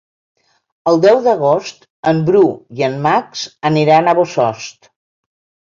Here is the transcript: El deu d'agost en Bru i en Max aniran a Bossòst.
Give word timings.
El 0.91 0.97
deu 1.03 1.21
d'agost 1.27 1.85
en 2.13 2.23
Bru 2.31 2.43
i 2.81 2.89
en 2.91 2.99
Max 3.07 3.47
aniran 3.73 4.07
a 4.15 4.19
Bossòst. 4.23 4.93